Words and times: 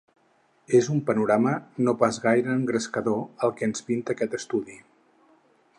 És 0.77 0.87
un 0.93 1.01
panorama 1.09 1.51
no 1.87 1.93
pas 1.99 2.17
gaire 2.23 2.55
engrescador, 2.61 3.21
el 3.49 3.55
que 3.61 3.69
ens 3.71 3.87
pinta 3.91 4.17
aquest 4.17 4.39
estudi. 4.39 4.81